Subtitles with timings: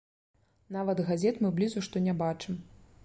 [0.77, 2.59] Нават газет мы блізу што не бачым.